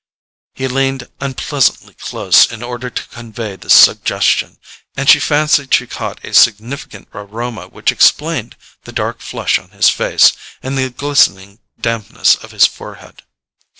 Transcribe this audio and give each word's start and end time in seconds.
He 0.55 0.67
leaned 0.67 1.07
unpleasantly 1.19 1.93
close 1.93 2.51
in 2.51 2.63
order 2.63 2.89
to 2.89 3.07
convey 3.09 3.55
this 3.55 3.75
suggestion, 3.75 4.57
and 4.97 5.07
she 5.07 5.19
fancied 5.19 5.75
she 5.75 5.85
caught 5.85 6.25
a 6.25 6.33
significant 6.33 7.07
aroma 7.13 7.67
which 7.67 7.91
explained 7.91 8.55
the 8.85 8.93
dark 8.93 9.19
flush 9.21 9.59
on 9.59 9.69
his 9.69 9.89
face 9.89 10.31
and 10.63 10.75
the 10.75 10.89
glistening 10.89 11.59
dampness 11.79 12.33
of 12.33 12.49
his 12.49 12.65
forehead. 12.65 13.21